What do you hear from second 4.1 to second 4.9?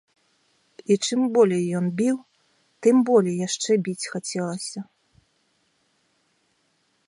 хацелася.